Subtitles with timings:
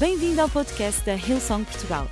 [0.00, 2.08] Bem-vindo ao podcast da Hillsong Portugal.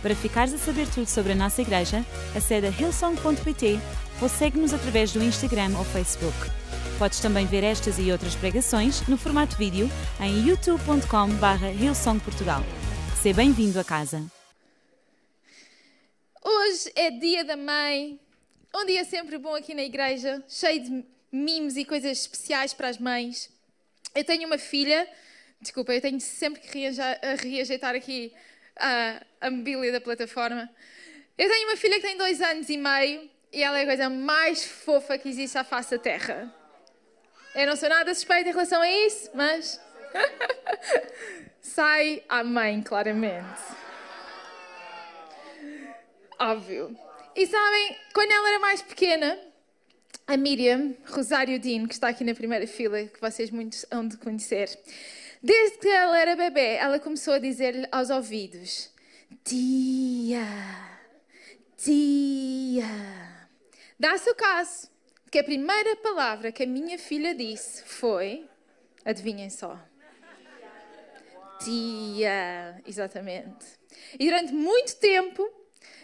[0.00, 2.02] Para ficares a saber tudo sobre a nossa igreja,
[2.34, 3.78] acede a hillsong.pt
[4.22, 6.34] ou segue-nos através do Instagram ou Facebook.
[6.98, 9.86] Podes também ver estas e outras pregações no formato vídeo
[10.18, 12.62] em youtube.com.br hillsongportugal.
[13.20, 14.24] Seja bem-vindo a casa.
[16.42, 18.18] Hoje é dia da mãe,
[18.74, 22.96] um dia sempre bom aqui na igreja, cheio de mimos e coisas especiais para as
[22.96, 23.50] mães.
[24.14, 25.06] Eu tenho uma filha,
[25.60, 28.32] desculpa, eu tenho sempre que reaja- a reajeitar aqui
[28.78, 30.68] a, a mobília da plataforma.
[31.36, 34.08] Eu tenho uma filha que tem dois anos e meio e ela é a coisa
[34.10, 36.54] mais fofa que existe à face da terra.
[37.54, 39.80] Eu não sou nada suspeita em relação a isso, mas
[41.60, 43.60] sai à mãe, claramente.
[46.38, 46.96] Óbvio.
[47.34, 49.38] E sabem, quando ela era mais pequena,
[50.26, 54.16] a Miriam Rosário Dino, que está aqui na primeira fila, que vocês muitos hão de
[54.16, 54.68] conhecer,
[55.42, 58.90] desde que ela era bebê, ela começou a dizer-lhe aos ouvidos:
[59.44, 60.46] Tia,
[61.76, 62.84] tia.
[63.98, 64.90] Dá-se o caso
[65.30, 68.48] que a primeira palavra que a minha filha disse foi:
[69.04, 69.78] adivinhem só.
[71.62, 73.66] Tia, exatamente.
[74.18, 75.48] E durante muito tempo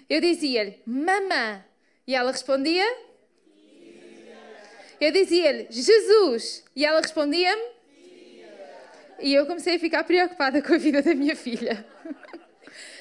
[0.08, 1.64] eu dizia-lhe, mamã.
[2.06, 2.86] E ela respondia?
[5.00, 6.64] Eu dizia-lhe, Jesus.
[6.76, 7.81] E ela respondia-me?
[9.22, 11.86] E eu comecei a ficar preocupada com a vida da minha filha.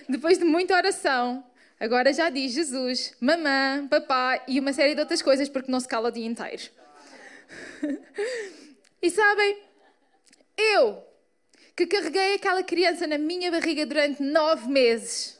[0.08, 1.44] Depois de muita oração,
[1.80, 5.88] agora já diz Jesus, mamã, papá e uma série de outras coisas porque não se
[5.88, 6.64] cala o dia inteiro.
[9.02, 9.64] E sabem,
[10.56, 11.04] eu
[11.76, 15.40] que carreguei aquela criança na minha barriga durante nove meses.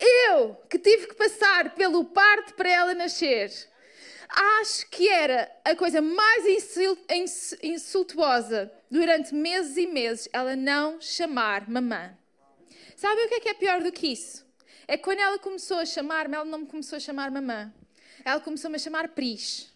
[0.00, 3.52] Eu que tive que passar pelo parto para ela nascer.
[4.32, 11.00] Acho que era a coisa mais insul- ins- insultuosa durante meses e meses ela não
[11.00, 12.16] chamar mamã.
[12.96, 14.46] Sabe o que é que é pior do que isso?
[14.86, 17.72] É que quando ela começou a chamar-me, ela não me começou a chamar mamã.
[18.24, 19.72] Ela começou-me a chamar Pris.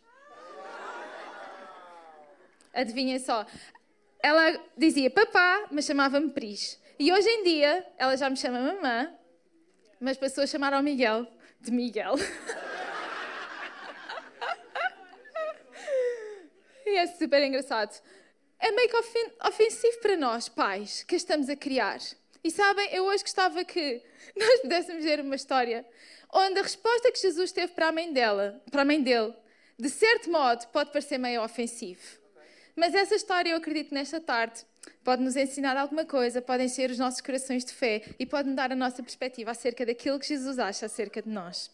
[2.73, 3.47] Adivinhem só.
[4.23, 6.81] Ela dizia papá, mas chamava-me Pris.
[6.99, 9.13] E hoje em dia, ela já me chama mamã,
[10.01, 11.27] mas passou a chamar ao Miguel
[11.61, 12.15] de Miguel.
[16.97, 18.01] é super engraçado.
[18.59, 21.99] É meio que ofen- ofensivo para nós, pais, que estamos a criar.
[22.43, 24.03] E sabem, eu hoje gostava que
[24.37, 25.85] nós pudéssemos ver uma história
[26.33, 29.33] onde a resposta que Jesus teve para a mãe dela, para a mãe dele,
[29.79, 32.01] de certo modo, pode parecer meio ofensivo.
[32.77, 34.65] Mas essa história, eu acredito nesta tarde,
[35.05, 38.73] pode nos ensinar alguma coisa, podem ser os nossos corações de fé e pode mudar
[38.73, 41.71] a nossa perspectiva acerca daquilo que Jesus acha acerca de nós.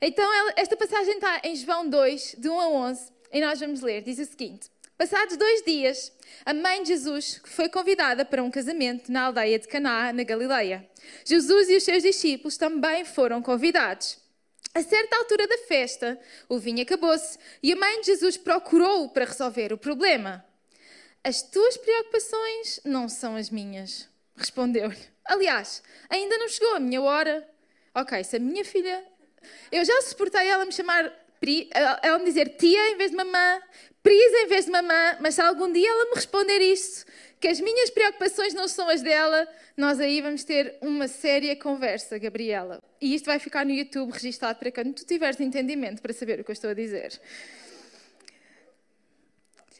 [0.00, 0.24] Então,
[0.56, 4.02] esta passagem está em João 2, de 1 a 11, e nós vamos ler.
[4.02, 6.12] Diz o seguinte: Passados dois dias,
[6.44, 10.88] a mãe de Jesus foi convidada para um casamento na aldeia de Caná, na Galileia.
[11.24, 14.18] Jesus e os seus discípulos também foram convidados.
[14.74, 19.24] A certa altura da festa, o vinho acabou-se e a mãe de Jesus procurou-o para
[19.24, 20.44] resolver o problema.
[21.22, 24.98] As tuas preocupações não são as minhas, respondeu-lhe.
[25.24, 27.48] Aliás, ainda não chegou a minha hora.
[27.94, 29.04] Ok, se a minha filha.
[29.70, 31.12] Eu já suportei ela me chamar.
[31.40, 31.68] Pri...
[32.02, 33.60] Ela me dizer tia em vez de mamã,
[34.02, 37.04] Pris em vez de mamã, mas se algum dia ela me responder isto,
[37.40, 39.46] que as minhas preocupações não são as dela,
[39.76, 42.82] nós aí vamos ter uma séria conversa, Gabriela.
[43.00, 46.44] E isto vai ficar no YouTube registado para quando tu tiveres entendimento para saber o
[46.44, 47.20] que eu estou a dizer.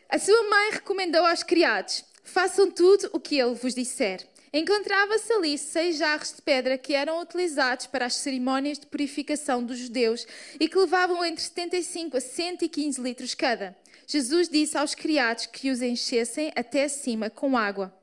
[0.09, 4.27] A sua mãe recomendou aos criados: façam tudo o que ele vos disser.
[4.53, 9.79] Encontrava-se ali seis jarros de pedra que eram utilizados para as cerimónias de purificação dos
[9.79, 10.27] judeus
[10.59, 13.77] e que levavam entre 75 a 115 litros cada.
[14.07, 17.95] Jesus disse aos criados que os enchessem até cima com água.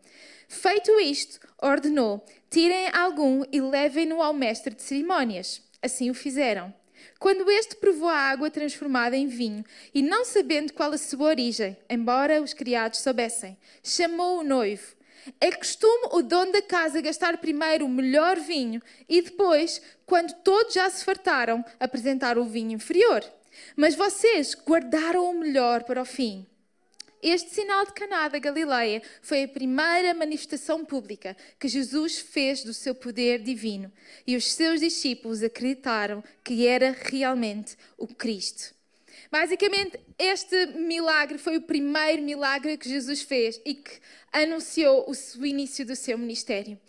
[0.48, 5.64] Feito isto, ordenou: tirem algum e levem-no ao mestre de cerimónias.
[5.82, 6.74] Assim o fizeram.
[7.20, 9.64] Quando este provou a água transformada em vinho,
[9.94, 14.96] e não sabendo qual a sua origem, embora os criados soubessem, chamou o noivo.
[15.40, 20.74] É costume o dono da casa gastar primeiro o melhor vinho e depois, quando todos
[20.74, 23.24] já se fartaram, apresentar o vinho inferior.
[23.76, 26.46] Mas vocês guardaram o melhor para o fim.
[27.24, 32.72] Este sinal de Caná da Galileia foi a primeira manifestação pública que Jesus fez do
[32.72, 33.92] seu poder divino,
[34.28, 38.75] e os seus discípulos acreditaram que era realmente o Cristo.
[39.32, 44.00] Basicamente, este milagre foi o primeiro milagre que Jesus fez e que
[44.32, 46.80] anunciou o, início do seu ministério.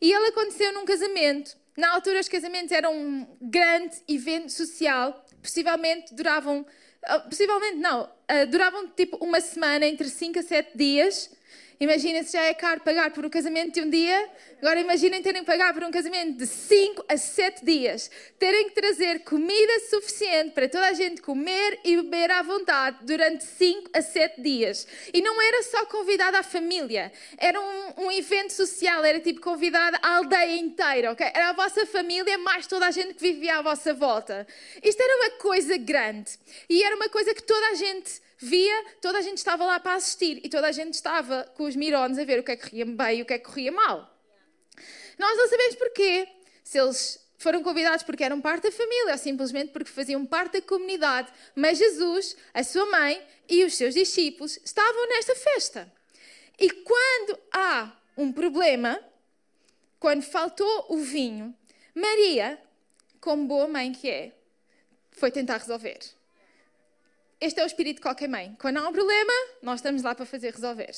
[0.00, 1.56] E ele aconteceu num casamento.
[1.76, 6.64] Na altura, os casamentos eram um grande evento social, possivelmente duravam
[7.06, 11.30] ah, possivelmente não, ah, duravam tipo uma semana, entre 5 a 7 dias.
[11.84, 14.30] Imagina se já é caro pagar por um casamento de um dia.
[14.58, 18.10] Agora imaginem terem que pagar por um casamento de 5 a 7 dias.
[18.38, 23.44] Terem que trazer comida suficiente para toda a gente comer e beber à vontade durante
[23.44, 24.88] 5 a 7 dias.
[25.12, 27.12] E não era só convidada a família.
[27.36, 29.04] Era um, um evento social.
[29.04, 31.26] Era tipo convidada a aldeia inteira, ok?
[31.34, 34.46] Era a vossa família mais toda a gente que vivia à vossa volta.
[34.82, 36.32] Isto era uma coisa grande.
[36.66, 39.94] E era uma coisa que toda a gente via, toda a gente estava lá para
[39.94, 42.70] assistir e toda a gente estava com os mirones a ver o que é que
[42.70, 44.10] corria bem e o que é que corria mal.
[45.18, 46.28] Nós não sabemos porquê,
[46.62, 50.62] se eles foram convidados porque eram parte da família ou simplesmente porque faziam parte da
[50.62, 55.92] comunidade, mas Jesus, a sua mãe e os seus discípulos estavam nesta festa.
[56.58, 58.98] E quando há um problema,
[59.98, 61.54] quando faltou o vinho,
[61.94, 62.58] Maria,
[63.20, 64.32] como boa mãe que é,
[65.12, 65.98] foi tentar resolver.
[67.44, 68.56] Este é o espírito de qualquer mãe.
[68.58, 70.94] Quando há um problema, nós estamos lá para fazer resolver.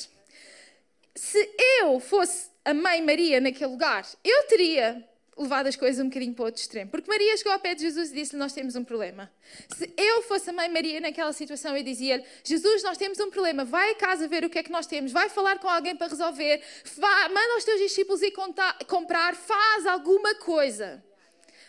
[1.13, 1.49] Se
[1.81, 5.05] eu fosse a mãe Maria naquele lugar, eu teria
[5.37, 6.89] levado as coisas um bocadinho para outro extremo.
[6.89, 9.29] Porque Maria chegou ao pé de Jesus e disse-lhe: Nós temos um problema.
[9.75, 13.65] Se eu fosse a mãe Maria naquela situação, eu dizia-lhe: Jesus, nós temos um problema.
[13.65, 15.11] Vai a casa ver o que é que nós temos.
[15.11, 16.63] Vai falar com alguém para resolver.
[16.95, 19.35] Vá, manda os teus discípulos ir contar, comprar.
[19.35, 21.03] Faz alguma coisa.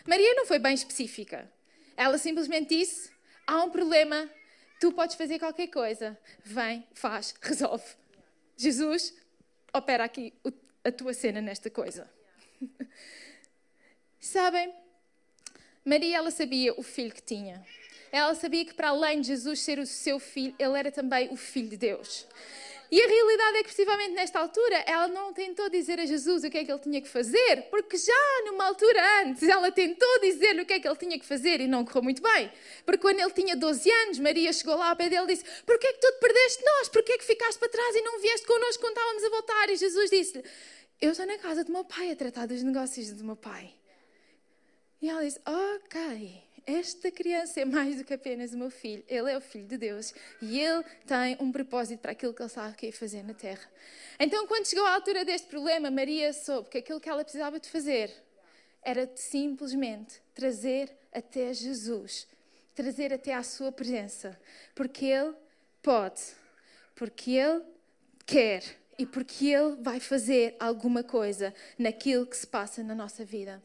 [0.07, 1.51] Maria não foi bem específica.
[1.97, 3.11] Ela simplesmente disse:
[3.45, 4.29] Há um problema,
[4.79, 6.17] Tu podes fazer qualquer coisa.
[6.43, 7.85] Vem, faz, resolve.
[8.55, 9.13] Jesus,
[9.73, 10.33] opera aqui
[10.83, 12.09] a tua cena nesta coisa.
[14.19, 14.73] Sabem?
[15.83, 17.65] Maria, ela sabia o filho que tinha.
[18.11, 21.37] Ela sabia que, para além de Jesus ser o seu filho, ele era também o
[21.37, 22.25] filho de Deus.
[22.91, 26.49] E a realidade é que, possivelmente nesta altura, ela não tentou dizer a Jesus o
[26.49, 30.61] que é que ele tinha que fazer, porque já numa altura antes ela tentou dizer-lhe
[30.61, 32.51] o que é que ele tinha que fazer e não correu muito bem.
[32.85, 35.87] Porque quando ele tinha 12 anos, Maria chegou lá ao pé dele e disse: Porquê
[35.87, 36.89] é que tu te perdeste de nós?
[36.89, 39.69] Porquê é que ficaste para trás e não vieste connosco quando estávamos a voltar?
[39.69, 40.43] E Jesus disse-lhe:
[40.99, 43.71] Eu estou na casa do meu pai a tratar dos negócios do meu pai.
[45.01, 49.31] E ela disse: Ok esta criança é mais do que apenas o meu filho, ele
[49.31, 52.75] é o filho de Deus e ele tem um propósito para aquilo que ele sabe
[52.75, 53.67] que ia fazer na terra.
[54.19, 57.67] Então, quando chegou à altura deste problema, Maria soube que aquilo que ela precisava de
[57.67, 58.13] fazer
[58.83, 62.27] era simplesmente trazer até Jesus,
[62.75, 64.39] trazer até à sua presença,
[64.75, 65.33] porque ele
[65.81, 66.21] pode,
[66.93, 67.63] porque ele
[68.27, 68.63] quer
[68.95, 73.59] e porque ele vai fazer alguma coisa naquilo que se passa na nossa vida.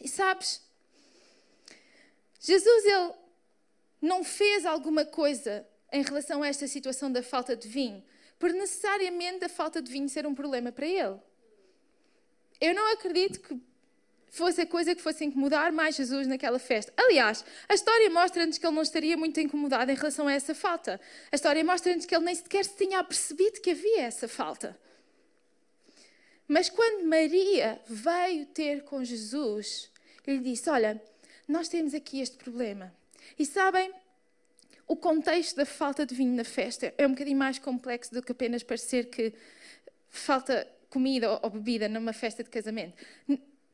[0.00, 0.60] E sabes?
[2.40, 3.12] Jesus, ele
[4.00, 8.02] não fez alguma coisa em relação a esta situação da falta de vinho,
[8.38, 11.20] por necessariamente a falta de vinho ser um problema para ele.
[12.60, 13.60] Eu não acredito que
[14.32, 16.92] fosse a coisa que fosse incomodar mais Jesus naquela festa.
[16.96, 20.98] Aliás, a história mostra-nos que ele não estaria muito incomodado em relação a essa falta.
[21.30, 24.76] A história mostra-nos que ele nem sequer se tinha apercebido que havia essa falta.
[26.46, 29.90] Mas quando Maria veio ter com Jesus,
[30.26, 31.02] ele disse: Olha,
[31.48, 32.92] nós temos aqui este problema.
[33.38, 33.92] E sabem,
[34.86, 38.32] o contexto da falta de vinho na festa é um bocadinho mais complexo do que
[38.32, 39.32] apenas parecer que
[40.08, 42.94] falta comida ou bebida numa festa de casamento.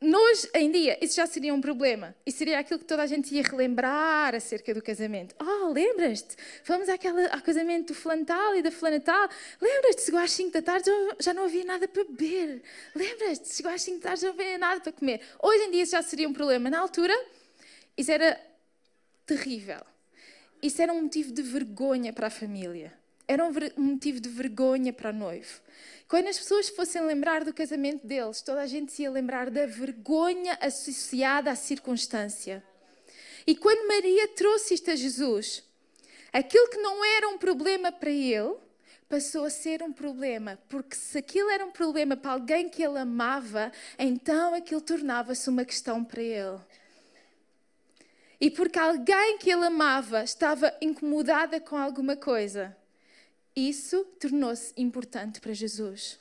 [0.00, 2.14] Hoje em dia, isso já seria um problema.
[2.24, 5.34] E seria aquilo que toda a gente ia relembrar acerca do casamento.
[5.40, 6.36] Oh, lembras-te?
[6.62, 9.28] Fomos àquela, ao casamento do flantal e da flanatal.
[9.60, 10.02] Lembras-te?
[10.02, 12.62] Chegou às 5 da tarde, já não havia nada para beber.
[12.94, 13.54] Lembras-te?
[13.54, 15.20] Chegou às 5 da tarde, já não havia nada para comer.
[15.42, 16.70] Hoje em dia, isso já seria um problema.
[16.70, 17.14] Na altura,
[17.96, 18.40] isso era
[19.26, 19.80] terrível.
[20.62, 22.92] Isso era um motivo de vergonha para a família.
[23.28, 25.60] Era um, motivo de vergonha para o noivo.
[26.08, 29.66] Quando as pessoas fossem lembrar do casamento deles, toda a gente se ia lembrar da
[29.66, 32.64] vergonha associada à circunstância.
[33.46, 35.62] E quando Maria trouxe isto a Jesus,
[36.32, 38.56] aquilo que não era um problema para ele,
[39.08, 42.98] passou a ser um problema, porque se aquilo era um problema para alguém que ele
[42.98, 46.58] amava, então aquilo tornava-se uma questão para ele.
[48.40, 52.76] E porque alguém que ele amava estava incomodada com alguma coisa,
[53.58, 56.18] isso tornou-se importante para Jesus.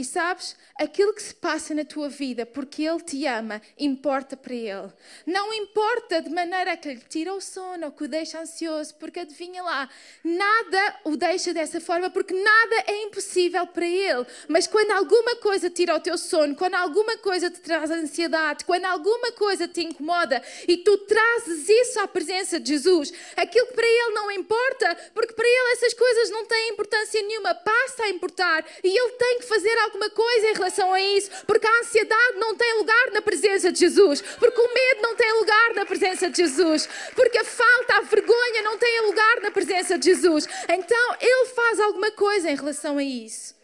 [0.00, 4.54] E sabes, aquilo que se passa na tua vida, porque Ele te ama, importa para
[4.54, 4.92] Ele.
[5.26, 9.18] Não importa de maneira que lhe tira o sono ou que o deixa ansioso, porque
[9.18, 9.90] adivinha lá,
[10.22, 14.24] nada o deixa dessa forma, porque nada é impossível para Ele.
[14.46, 18.84] Mas quando alguma coisa tira o teu sono, quando alguma coisa te traz ansiedade, quando
[18.84, 23.84] alguma coisa te incomoda e tu trazes isso à presença de Jesus, aquilo que para
[23.84, 28.64] Ele não importa, porque para Ele essas coisas não têm importância nenhuma, passa a importar
[28.84, 32.36] e Ele tem que fazer algo alguma coisa em relação a isso, porque a ansiedade
[32.36, 36.30] não tem lugar na presença de Jesus, porque o medo não tem lugar na presença
[36.30, 40.46] de Jesus, porque a falta, a vergonha não tem lugar na presença de Jesus.
[40.68, 43.56] Então Ele faz alguma coisa em relação a isso.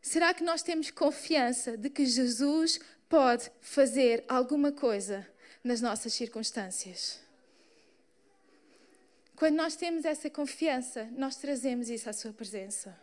[0.00, 2.78] Será que nós temos confiança de que Jesus
[3.08, 5.26] pode fazer alguma coisa
[5.64, 7.25] nas nossas circunstâncias?
[9.36, 12.98] Quando nós temos essa confiança, nós trazemos isso à Sua presença.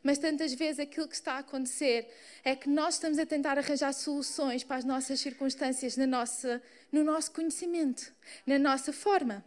[0.00, 2.08] Mas tantas vezes aquilo que está a acontecer
[2.44, 6.62] é que nós estamos a tentar arranjar soluções para as nossas circunstâncias na nossa,
[6.92, 8.12] no nosso conhecimento,
[8.46, 9.44] na nossa forma,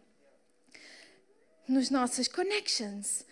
[1.68, 3.24] nos nossas connections,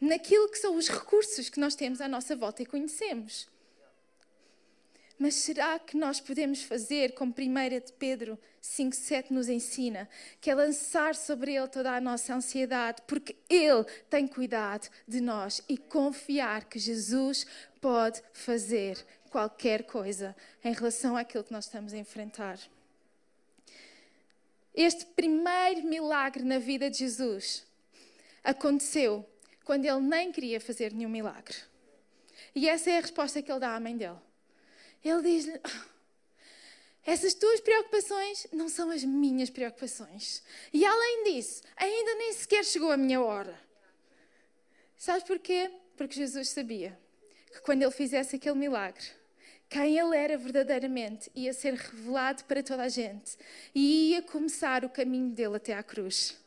[0.00, 3.46] naquilo que são os recursos que nós temos à nossa volta e conhecemos.
[5.20, 10.08] Mas será que nós podemos fazer como 1 de Pedro 5,7 nos ensina,
[10.40, 15.62] que é lançar sobre Ele toda a nossa ansiedade, porque Ele tem cuidado de nós
[15.68, 17.46] e confiar que Jesus
[17.82, 18.96] pode fazer
[19.28, 20.34] qualquer coisa
[20.64, 22.58] em relação àquilo que nós estamos a enfrentar.
[24.74, 27.66] Este primeiro milagre na vida de Jesus
[28.42, 29.28] aconteceu
[29.66, 31.56] quando ele nem queria fazer nenhum milagre.
[32.54, 34.16] E essa é a resposta que ele dá à mãe dele.
[35.04, 35.60] Ele diz-lhe:
[37.04, 40.42] Essas tuas preocupações não são as minhas preocupações.
[40.72, 43.58] E além disso, ainda nem sequer chegou a minha hora.
[44.96, 45.70] Sabes porquê?
[45.96, 46.98] Porque Jesus sabia
[47.50, 49.04] que quando ele fizesse aquele milagre,
[49.68, 53.38] quem ele era verdadeiramente ia ser revelado para toda a gente
[53.74, 56.38] e ia começar o caminho dele até à cruz.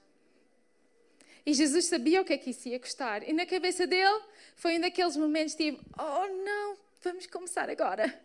[1.46, 3.28] E Jesus sabia o que é que isso ia custar.
[3.28, 4.22] E na cabeça dele
[4.56, 8.22] foi um daqueles momentos tipo: Oh não, vamos começar agora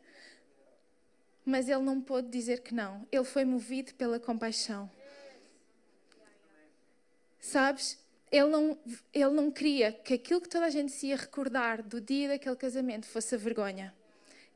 [1.48, 3.06] mas ele não pôde dizer que não.
[3.10, 4.90] Ele foi movido pela compaixão.
[7.40, 7.98] Sabes?
[8.30, 8.78] Ele não,
[9.14, 12.54] ele não queria que aquilo que toda a gente se ia recordar do dia daquele
[12.54, 13.94] casamento fosse a vergonha.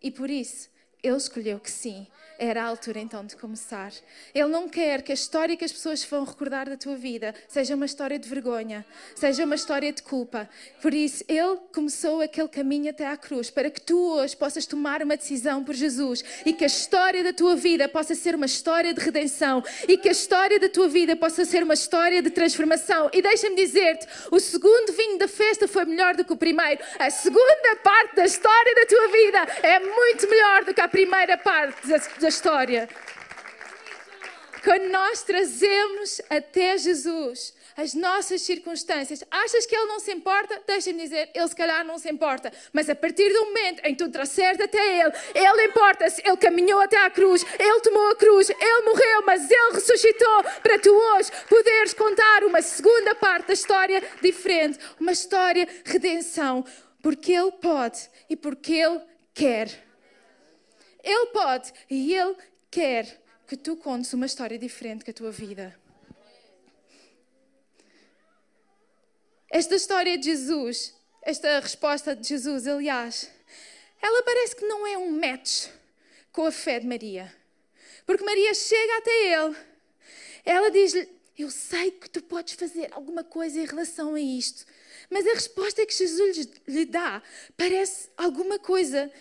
[0.03, 0.69] E por isso,
[1.03, 2.07] ele escolheu que sim,
[2.39, 3.93] era a altura então de começar.
[4.35, 7.77] Ele não quer que a história que as pessoas vão recordar da tua vida seja
[7.77, 10.49] uma história de vergonha, seja uma história de culpa.
[10.81, 15.03] Por isso, ele começou aquele caminho até à cruz para que tu hoje possas tomar
[15.03, 18.93] uma decisão por Jesus e que a história da tua vida possa ser uma história
[18.93, 23.09] de redenção e que a história da tua vida possa ser uma história de transformação.
[23.13, 26.83] E deixa-me dizer-te: o segundo vinho da festa foi melhor do que o primeiro.
[26.99, 31.39] A segunda parte da história da tua vida é muito melhor do que a primeira
[31.39, 32.89] parte da, da história.
[34.63, 40.61] Quando nós trazemos até Jesus as nossas circunstâncias, achas que Ele não se importa?
[40.67, 42.53] Deixa-me dizer, Ele se calhar não se importa.
[42.73, 46.23] Mas a partir do momento em que tu trouxeres até Ele, Ele importa-se.
[46.25, 50.79] Ele caminhou até à cruz, Ele tomou a cruz, Ele morreu, mas Ele ressuscitou para
[50.79, 56.65] tu hoje poderes contar uma segunda parte da história diferente, uma história redenção,
[57.03, 59.01] porque Ele pode e porque Ele
[59.35, 59.92] quer.
[61.03, 62.37] Ele pode e Ele
[62.71, 65.79] quer que tu contes uma história diferente que a tua vida.
[69.51, 73.31] Esta história de Jesus, esta resposta de Jesus, aliás,
[74.01, 75.69] ela parece que não é um match
[76.33, 77.31] com a fé de Maria.
[78.07, 79.57] Porque Maria chega até ele,
[80.45, 84.65] ela diz-lhe: Eu sei que tu podes fazer alguma coisa em relação a isto.
[85.11, 87.23] Mas a resposta que Jesus lhe dá
[87.57, 89.13] parece alguma coisa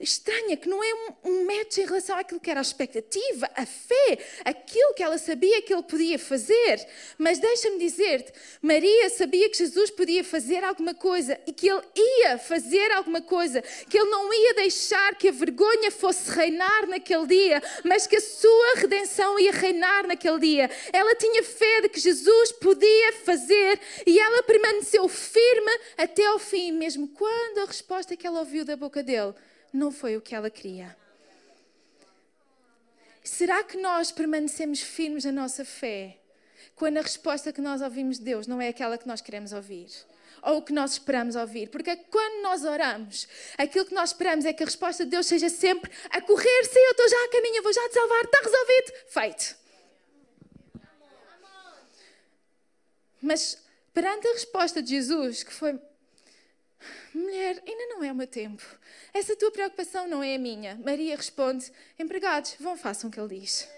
[0.00, 3.64] estranha, que não é um, um match em relação àquilo que era a expectativa, a
[3.64, 6.86] fé, aquilo que ela sabia que ele podia fazer.
[7.16, 12.38] Mas deixa-me dizer-te, Maria sabia que Jesus podia fazer alguma coisa e que ele ia
[12.38, 17.62] fazer alguma coisa, que ele não ia deixar que a vergonha fosse reinar naquele dia,
[17.84, 20.70] mas que a sua redenção ia reinar naquele dia.
[20.92, 26.72] Ela tinha fé de que Jesus podia fazer e ela permaneceu firme até ao fim,
[26.72, 29.34] mesmo quando a resposta que ela ouviu da boca dele
[29.74, 30.96] não foi o que ela queria.
[33.24, 36.18] Será que nós permanecemos firmes na nossa fé
[36.76, 39.88] quando a resposta que nós ouvimos de Deus não é aquela que nós queremos ouvir?
[40.42, 41.70] Ou o que nós esperamos ouvir?
[41.70, 43.26] Porque quando nós oramos,
[43.56, 46.78] aquilo que nós esperamos é que a resposta de Deus seja sempre a correr, sim,
[46.78, 49.56] eu estou já a caminho, vou já te salvar, está resolvido, feito.
[53.22, 53.58] Mas
[53.94, 55.80] perante a resposta de Jesus, que foi
[57.14, 58.62] Mulher, ainda não é o meu tempo.
[59.12, 60.74] Essa tua preocupação não é a minha.
[60.84, 63.68] Maria responde: Empregados, vão façam o que ele diz.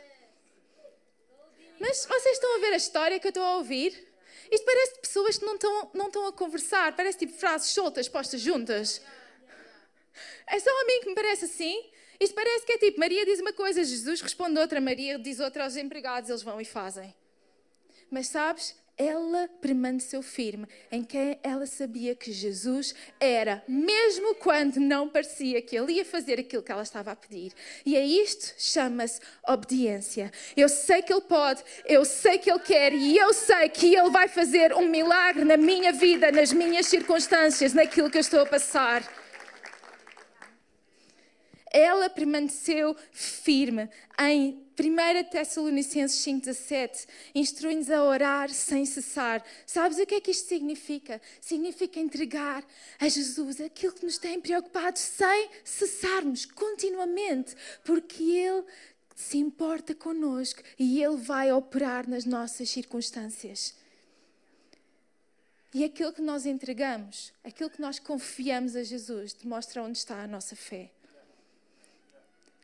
[1.78, 3.92] Mas vocês estão a ver a história que eu estou a ouvir?
[4.50, 8.40] Isto parece pessoas que não estão, não estão a conversar, parece tipo frases soltas postas
[8.40, 9.02] juntas.
[10.46, 11.90] É só a mim que me parece assim.
[12.18, 15.64] Isto parece que é tipo: Maria diz uma coisa, Jesus responde outra, Maria diz outra
[15.64, 17.14] aos empregados, eles vão e fazem.
[18.10, 25.08] Mas sabes, ela permaneceu firme em quem ela sabia que Jesus era, mesmo quando não
[25.08, 27.52] parecia que ele ia fazer aquilo que ela estava a pedir.
[27.84, 30.32] E é isto chama-se obediência.
[30.56, 34.10] Eu sei que ele pode, eu sei que ele quer e eu sei que ele
[34.10, 38.46] vai fazer um milagre na minha vida, nas minhas circunstâncias, naquilo que eu estou a
[38.46, 39.02] passar
[41.72, 49.42] ela permaneceu firme em 1 Tessalonicenses 5,17 instrui-nos a orar sem cessar.
[49.66, 51.20] Sabes o que é que isto significa?
[51.40, 52.64] Significa entregar
[53.00, 57.54] a Jesus aquilo que nos tem preocupado sem cessarmos continuamente,
[57.84, 58.64] porque Ele
[59.14, 63.74] se importa connosco e Ele vai operar nas nossas circunstâncias.
[65.72, 70.26] E aquilo que nós entregamos, aquilo que nós confiamos a Jesus, demonstra onde está a
[70.26, 70.90] nossa fé.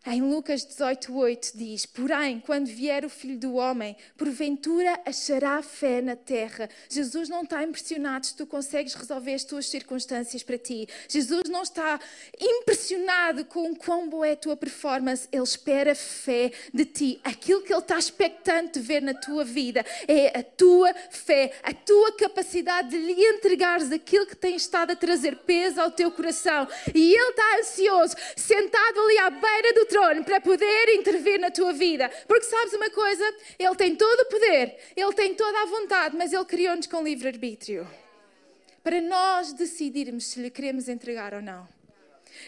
[0.04, 6.16] Em Lucas 18:8 diz: Porém, quando vier o Filho do Homem, porventura achará fé na
[6.16, 6.68] terra.
[6.88, 10.88] Jesus não está impressionado se tu consegues resolver as tuas circunstâncias para ti.
[11.08, 12.00] Jesus não está
[12.40, 15.28] impressionado com quão boa é a tua performance.
[15.30, 17.20] Ele espera fé de ti.
[17.22, 21.72] Aquilo que ele está expectante de ver na tua vida é a tua fé, a
[21.72, 26.66] tua capacidade de lhe entregares aquilo que tem estado a trazer peso ao teu coração.
[26.92, 31.72] E ele está ansioso, sentado ali à beira do trono para poder intervir na tua
[31.72, 32.10] vida.
[32.26, 33.24] Porque sabes uma coisa?
[33.58, 37.86] Ele tem todo o poder, ele tem toda a vontade, mas ele criou-nos com livre-arbítrio.
[38.82, 41.68] Para nós decidirmos se lhe queremos entregar ou não.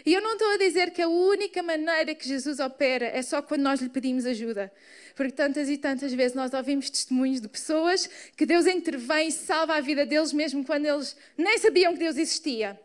[0.04, 3.42] E eu não estou a dizer que a única maneira que Jesus opera é só
[3.42, 4.72] quando nós lhe pedimos ajuda.
[5.14, 9.76] Porque tantas e tantas vezes nós ouvimos testemunhos de pessoas que Deus intervém e salva
[9.76, 12.80] a vida deles mesmo quando eles nem sabiam que Deus existia.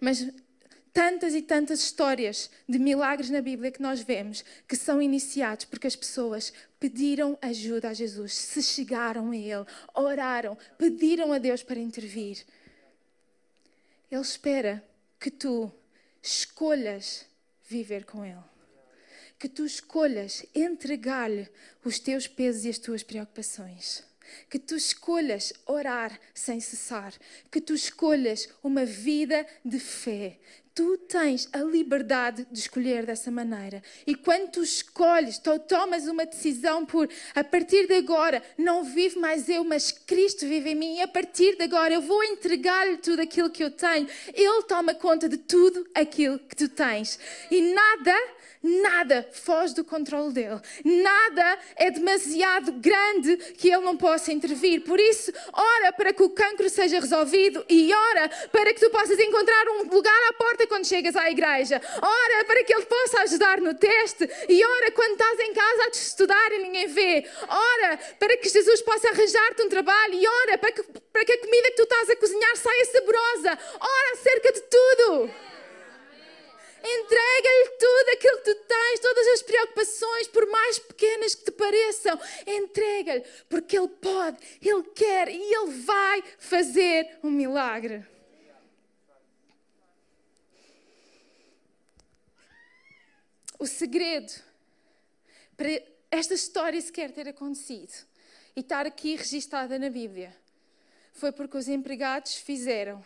[0.00, 0.28] Mas
[0.94, 5.88] tantas e tantas histórias de milagres na Bíblia que nós vemos que são iniciados porque
[5.88, 11.80] as pessoas pediram ajuda a Jesus, se chegaram a Ele, oraram, pediram a Deus para
[11.80, 12.46] intervir.
[14.08, 14.84] Ele espera
[15.18, 15.70] que tu
[16.22, 17.26] escolhas
[17.68, 18.38] viver com Ele.
[19.36, 21.48] Que tu escolhas entregar-lhe
[21.84, 24.04] os teus pesos e as tuas preocupações
[24.48, 27.12] que tu escolhas orar sem cessar,
[27.50, 30.38] que tu escolhas uma vida de fé,
[30.74, 33.80] tu tens a liberdade de escolher dessa maneira.
[34.06, 39.20] E quando tu escolhes, tu tomas uma decisão por a partir de agora não vivo
[39.20, 40.96] mais eu, mas Cristo vive em mim.
[40.96, 44.08] E a partir de agora eu vou entregar-lhe tudo aquilo que eu tenho.
[44.32, 47.18] Ele toma conta de tudo aquilo que tu tens.
[47.50, 48.14] E nada
[48.64, 50.58] nada foge do controle dele.
[50.82, 54.80] Nada é demasiado grande que ele não possa intervir.
[54.82, 59.18] Por isso, ora para que o cancro seja resolvido e ora para que tu possas
[59.18, 61.80] encontrar um lugar à porta quando chegas à igreja.
[62.00, 65.90] Ora para que ele possa ajudar no teste e ora quando estás em casa a
[65.90, 67.28] te estudar e ninguém vê.
[67.46, 71.38] Ora para que Jesus possa arranjar-te um trabalho e ora para que, para que a
[71.38, 73.58] comida que tu estás a cozinhar saia saborosa.
[73.78, 75.53] Ora acerca de tudo.
[76.86, 82.20] Entrega-lhe tudo aquilo que tu tens, todas as preocupações, por mais pequenas que te pareçam.
[82.46, 88.06] Entrega-lhe, porque Ele pode, Ele quer e Ele vai fazer um milagre.
[93.58, 94.30] O segredo
[95.56, 95.68] para
[96.10, 97.94] esta história sequer ter acontecido
[98.54, 100.36] e estar aqui registada na Bíblia
[101.14, 103.02] foi porque os empregados fizeram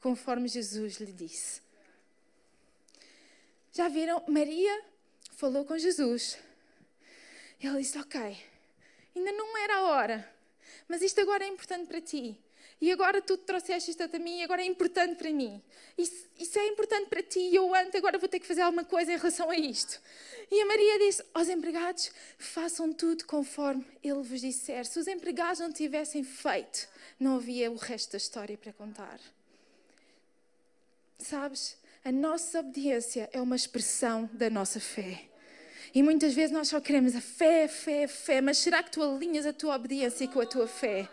[0.00, 1.60] conforme Jesus lhe disse.
[3.72, 4.22] Já viram?
[4.26, 4.82] Maria
[5.36, 6.38] falou com Jesus.
[7.60, 8.20] Ele disse: Ok,
[9.14, 10.34] ainda não era a hora,
[10.88, 12.38] mas isto agora é importante para ti.
[12.80, 15.62] E agora tu trouxeste isto a mim e agora é importante para mim.
[15.98, 18.84] Isso, isso é importante para ti e eu antes agora vou ter que fazer alguma
[18.84, 20.00] coisa em relação a isto.
[20.50, 24.86] E a Maria disse aos empregados: façam tudo conforme ele vos disser.
[24.86, 29.20] Se os empregados não tivessem feito, não havia o resto da história para contar.
[31.18, 31.76] Sabes?
[32.02, 35.20] A nossa obediência é uma expressão da nossa fé.
[35.94, 39.44] E muitas vezes nós só queremos a fé, fé, fé, mas será que tu alinhas
[39.44, 41.06] a tua obediência com a tua fé?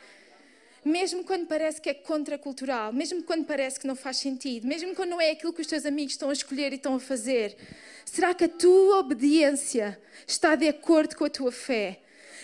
[0.85, 5.09] Mesmo quando parece que é contracultural, mesmo quando parece que não faz sentido, mesmo quando
[5.09, 7.57] não é aquilo que os teus amigos estão a escolher e estão a fazer,
[8.05, 11.99] será que a tua obediência está de acordo com a tua fé?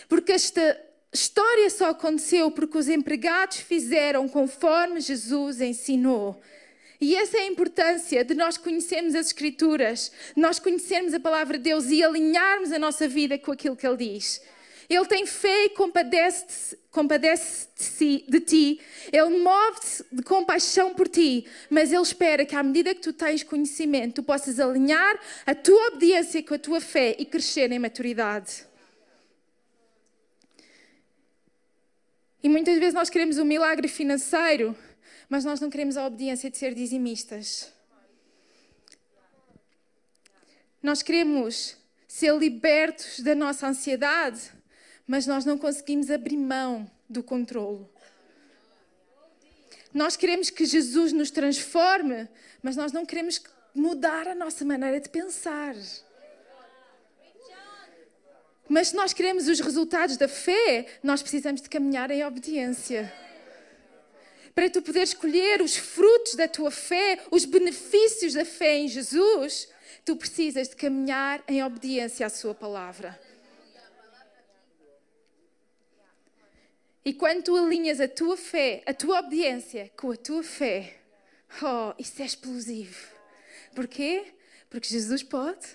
[0.09, 0.77] Porque esta
[1.13, 6.41] história só aconteceu porque os empregados fizeram conforme Jesus ensinou.
[7.03, 11.65] E essa é a importância de nós conhecermos as Escrituras, nós conhecermos a palavra de
[11.65, 14.41] Deus e alinharmos a nossa vida com aquilo que Ele diz.
[14.89, 17.67] Ele tem fé e compadece-se compadece
[18.25, 18.79] de ti,
[19.11, 23.43] Ele move-se de compaixão por ti, mas Ele espera que à medida que tu tens
[23.43, 28.65] conhecimento, tu possas alinhar a tua obediência com a tua fé e crescer em maturidade.
[32.41, 34.73] E muitas vezes nós queremos um milagre financeiro,
[35.33, 37.73] mas nós não queremos a obediência de ser dizimistas.
[40.79, 41.75] Nós queremos
[42.07, 44.51] ser libertos da nossa ansiedade,
[45.07, 47.89] mas nós não conseguimos abrir mão do controlo.
[49.91, 52.29] Nós queremos que Jesus nos transforme,
[52.61, 53.41] mas nós não queremos
[53.73, 55.75] mudar a nossa maneira de pensar.
[58.69, 63.11] Mas se nós queremos os resultados da fé, nós precisamos de caminhar em obediência.
[64.55, 69.67] Para tu poder escolher os frutos da tua fé, os benefícios da fé em Jesus,
[70.05, 73.19] tu precisas de caminhar em obediência à Sua palavra.
[77.05, 80.97] E quando tu alinhas a tua fé, a tua obediência com a tua fé,
[81.61, 83.11] oh, isso é explosivo.
[83.75, 84.33] Porquê?
[84.69, 85.67] Porque Jesus pode,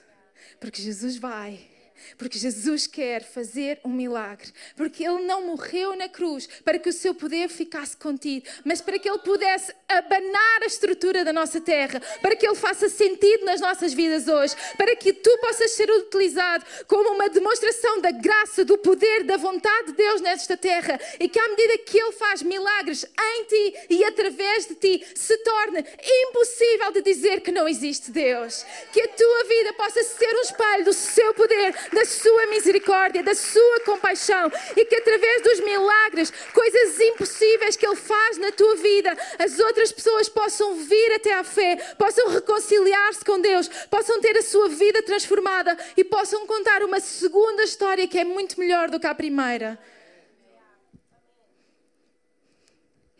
[0.59, 1.78] porque Jesus vai
[2.17, 4.53] porque Jesus quer fazer um milagre.
[4.77, 8.99] Porque Ele não morreu na cruz para que o seu poder ficasse contido, mas para
[8.99, 13.61] que Ele pudesse abanar a estrutura da nossa terra, para que Ele faça sentido nas
[13.61, 18.79] nossas vidas hoje, para que tu possas ser utilizado como uma demonstração da graça, do
[18.79, 23.05] poder, da vontade de Deus nesta terra e que à medida que Ele faz milagres
[23.05, 28.65] em ti e através de ti, se torne impossível de dizer que não existe Deus.
[28.93, 33.35] Que a tua vida possa ser um espelho do seu poder, da sua misericórdia, da
[33.35, 39.17] sua compaixão e que através dos milagres, coisas impossíveis que Ele faz na tua vida,
[39.39, 44.43] as outras pessoas possam vir até à fé, possam reconciliar-se com Deus, possam ter a
[44.43, 49.07] sua vida transformada e possam contar uma segunda história que é muito melhor do que
[49.07, 49.79] a primeira.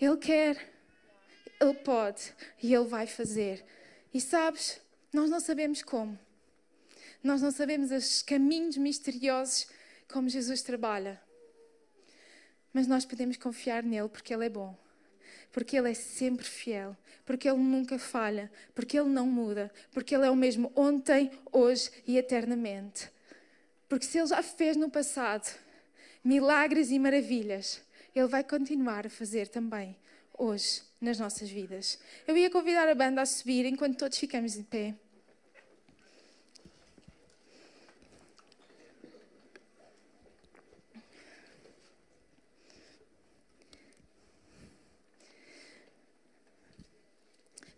[0.01, 0.57] Ele quer,
[1.61, 3.65] Ele pode e Ele vai fazer.
[4.15, 4.81] E sabes,
[5.13, 6.19] nós não sabemos como.
[7.23, 9.67] Nós não sabemos os caminhos misteriosos
[10.11, 11.21] como Jesus trabalha.
[12.73, 14.77] Mas nós podemos confiar nele porque ele é bom.
[15.53, 20.27] Porque ele é sempre fiel, porque ele nunca falha, porque ele não muda, porque ele
[20.27, 23.11] é o mesmo ontem, hoje e eternamente.
[23.89, 25.49] Porque se ele já fez no passado
[26.23, 27.81] milagres e maravilhas,
[28.15, 29.97] ele vai continuar a fazer também
[30.37, 31.99] hoje nas nossas vidas.
[32.27, 34.95] Eu ia convidar a banda a subir enquanto todos ficamos de pé.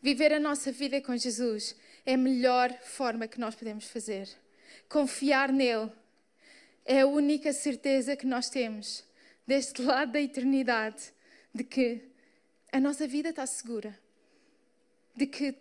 [0.03, 4.29] Viver a nossa vida com Jesus é a melhor forma que nós podemos fazer.
[4.89, 5.93] Confiar nele
[6.87, 9.05] é a única certeza que nós temos
[9.47, 11.13] deste lado da eternidade
[11.55, 12.01] de que
[12.73, 13.99] a nossa vida está segura,
[15.15, 15.55] de que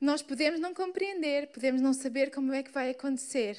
[0.00, 3.56] nós podemos não compreender, podemos não saber como é que vai acontecer,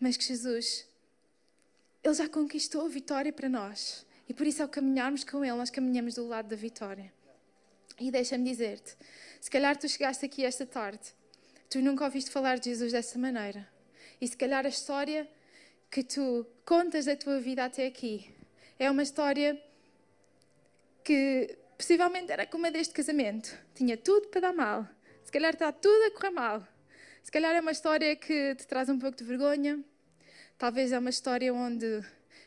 [0.00, 0.88] mas que Jesus,
[2.02, 4.04] Ele já conquistou a vitória para nós.
[4.28, 7.12] E por isso, ao caminharmos com Ele, nós caminhamos do lado da vitória.
[7.98, 8.96] E deixa-me dizer-te:
[9.40, 11.14] se calhar tu chegaste aqui esta tarde,
[11.70, 13.68] tu nunca ouviste falar de Jesus dessa maneira.
[14.20, 15.28] E se calhar a história
[15.90, 18.34] que tu contas da tua vida até aqui
[18.78, 19.60] é uma história
[21.04, 23.56] que possivelmente era como a deste casamento.
[23.74, 24.88] Tinha tudo para dar mal.
[25.24, 26.66] Se calhar está tudo a correr mal.
[27.22, 29.82] Se calhar é uma história que te traz um pouco de vergonha.
[30.58, 32.02] Talvez é uma história onde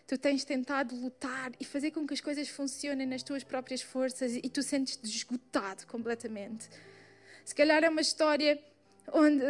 [0.07, 4.35] tu tens tentado lutar e fazer com que as coisas funcionem nas tuas próprias forças
[4.35, 6.69] e tu sentes-te esgotado completamente.
[7.43, 8.57] Se calhar é uma história
[9.11, 9.43] onde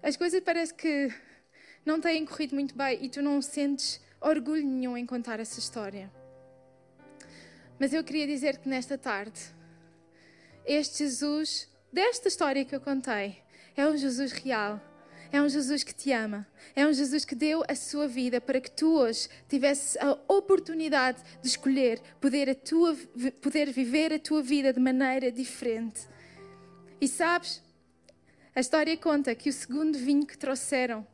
[0.00, 1.12] as coisas parece que
[1.84, 6.12] não têm corrido muito bem e tu não sentes orgulho nenhum em contar essa história.
[7.78, 9.40] Mas eu queria dizer que nesta tarde,
[10.64, 13.42] este Jesus, desta história que eu contei,
[13.76, 14.80] é um Jesus real
[15.36, 16.46] é um Jesus que te ama.
[16.74, 21.22] É um Jesus que deu a sua vida para que tu hoje tivesse a oportunidade
[21.42, 22.96] de escolher poder, a tua,
[23.40, 26.00] poder viver a tua vida de maneira diferente.
[27.00, 27.62] E sabes,
[28.54, 31.06] a história conta que o segundo vinho que trouxeram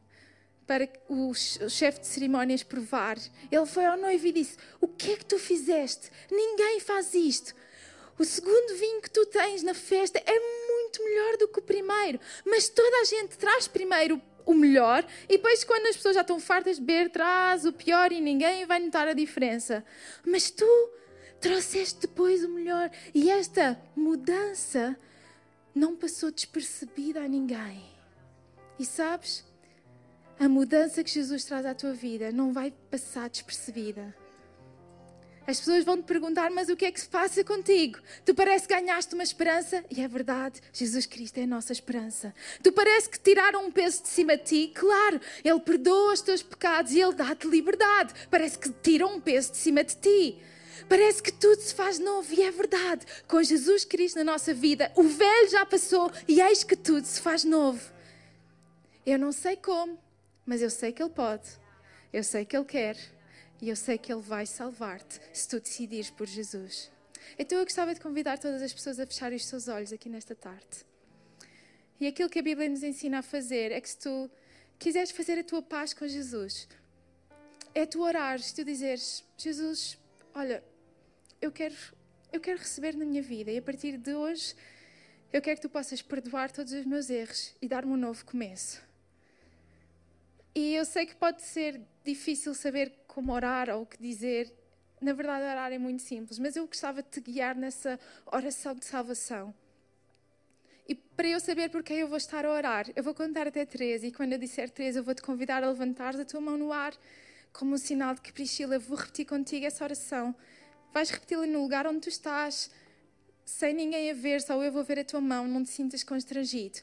[0.67, 3.19] para o chefe de cerimónias provar,
[3.51, 6.11] ele foi ao noivo e disse: O que é que tu fizeste?
[6.31, 7.55] Ninguém faz isto.
[8.19, 10.39] O segundo vinho que tu tens na festa é
[10.93, 12.21] muito melhor do que o primeiro.
[12.45, 16.39] Mas toda a gente traz primeiro o melhor e depois, quando as pessoas já estão
[16.39, 19.85] fartas de beber, traz o pior e ninguém vai notar a diferença.
[20.27, 20.91] Mas tu
[21.41, 24.97] trouxeste depois o melhor e esta mudança
[25.75, 27.85] não passou despercebida a ninguém.
[28.79, 29.45] E sabes?
[30.39, 34.22] A mudança que Jesus traz à tua vida não vai passar despercebida.
[35.47, 37.99] As pessoas vão te perguntar, mas o que é que se passa contigo?
[38.25, 42.33] Tu parece que ganhaste uma esperança e é verdade, Jesus Cristo é a nossa esperança.
[42.63, 46.43] Tu parece que tiraram um peso de cima de ti, claro, Ele perdoa os teus
[46.43, 48.15] pecados e Ele dá-te liberdade.
[48.31, 50.39] Parece que tiram um peso de cima de ti.
[50.89, 53.05] Parece que tudo se faz novo e é verdade.
[53.27, 57.21] Com Jesus Cristo na nossa vida, o velho já passou e eis que tudo se
[57.21, 57.81] faz novo.
[59.05, 59.99] Eu não sei como,
[60.47, 61.49] mas eu sei que Ele pode.
[62.13, 62.97] Eu sei que Ele quer.
[63.63, 66.91] E eu sei que Ele vai salvar-te se tu decidires por Jesus.
[67.39, 70.35] Então eu gostava de convidar todas as pessoas a fecharem os seus olhos aqui nesta
[70.35, 70.85] tarde.
[72.01, 74.29] E aquilo que a Bíblia nos ensina a fazer é que se tu
[74.81, 76.67] quiseres fazer a tua paz com Jesus,
[77.73, 79.97] é tu orares, tu dizeres: Jesus,
[80.35, 80.61] olha,
[81.41, 81.77] eu quero,
[82.33, 84.57] eu quero receber na minha vida e a partir de hoje
[85.33, 88.83] eu quero que tu possas perdoar todos os meus erros e dar-me um novo começo.
[90.53, 94.51] E eu sei que pode ser difícil saber como orar ou o que dizer.
[94.99, 98.87] Na verdade, orar é muito simples, mas eu gostava de te guiar nessa oração de
[98.87, 99.55] salvação.
[100.89, 104.03] E para eu saber porque eu vou estar a orar, eu vou contar até três.
[104.03, 106.73] E quando eu disser três, eu vou te convidar a levantar a tua mão no
[106.73, 106.95] ar,
[107.53, 110.35] como um sinal de que, Priscila, vou repetir contigo essa oração.
[110.95, 112.71] Vais repeti-la no lugar onde tu estás,
[113.45, 116.79] sem ninguém a ver, só eu vou ver a tua mão, não te sintas constrangido.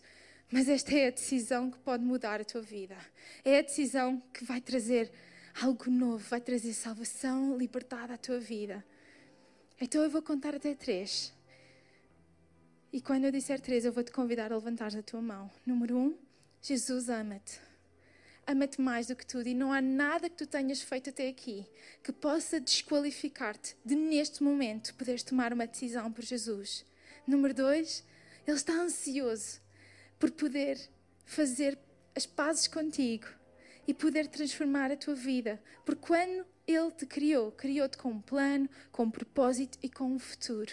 [0.51, 2.97] Mas esta é a decisão que pode mudar a tua vida.
[3.43, 5.11] É a decisão que vai trazer
[5.61, 8.83] algo novo, vai trazer salvação, liberdade à tua vida.
[9.79, 11.33] Então eu vou contar até três.
[12.91, 15.51] E quando eu disser três, eu vou te convidar a levantar a tua mão.
[15.65, 16.17] Número um,
[16.61, 17.59] Jesus ama-te.
[18.47, 21.67] Ama-te mais do que tudo e não há nada que tu tenhas feito até aqui
[22.03, 26.83] que possa desqualificar-te de, neste momento, poderes tomar uma decisão por Jesus.
[27.27, 28.03] Número dois,
[28.47, 29.61] Ele está ansioso
[30.17, 30.79] por poder
[31.25, 31.77] fazer
[32.15, 33.27] as pazes contigo
[33.89, 35.59] e poder transformar a tua vida.
[35.83, 40.19] Porque quando Ele te criou, criou-te com um plano, com um propósito e com um
[40.19, 40.71] futuro.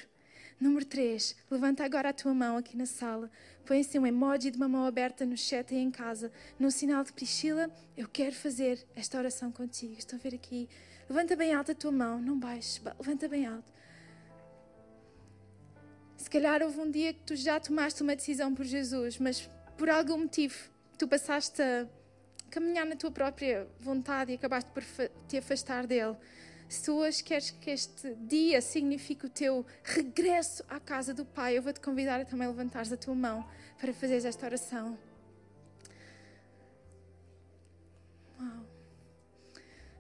[0.61, 3.31] Número 3, levanta agora a tua mão aqui na sala.
[3.64, 7.02] Põe assim um emoji de uma mão aberta no chat aí em casa, no sinal
[7.05, 7.70] de Priscila.
[7.96, 9.94] Eu quero fazer esta oração contigo.
[9.96, 10.68] Estou a ver aqui.
[11.09, 13.72] Levanta bem alta a tua mão, não baixes, levanta bem alto.
[16.18, 19.48] Se calhar houve um dia que tu já tomaste uma decisão por Jesus, mas
[19.79, 20.55] por algum motivo
[20.98, 21.87] tu passaste a
[22.57, 24.83] caminhar na tua própria vontade e acabaste por
[25.29, 26.16] te afastar dele.
[26.66, 31.59] Se tu hoje queres que este dia signifique o teu regresso à casa do Pai,
[31.59, 33.47] eu vou te convidar a também levantares a tua mão
[33.79, 34.99] para fazeres esta oração.
[38.40, 38.66] Uau.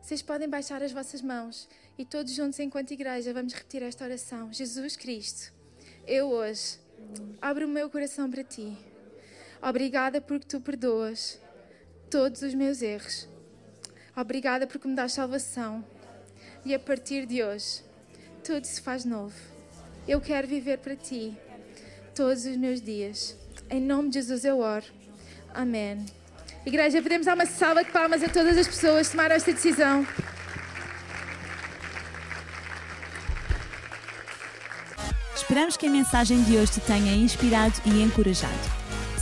[0.00, 4.50] Vocês podem baixar as vossas mãos e todos juntos, enquanto igreja, vamos repetir esta oração.
[4.50, 5.52] Jesus Cristo
[6.06, 6.78] eu hoje
[7.42, 8.78] abro o meu coração para ti.
[9.60, 11.40] Obrigada porque tu perdoas
[12.16, 13.28] todos os meus erros.
[14.16, 15.84] Obrigada porque me dás salvação.
[16.64, 17.82] E a partir de hoje,
[18.42, 19.34] tudo se faz novo.
[20.08, 21.36] Eu quero viver para ti
[22.14, 23.36] todos os meus dias.
[23.68, 24.86] Em nome de Jesus eu oro.
[25.52, 26.06] Amém.
[26.64, 30.06] Igreja, podemos dar uma salva de palmas a todas as pessoas que tomaram esta decisão.
[35.34, 38.75] Esperamos que a mensagem de hoje te tenha inspirado e encorajado.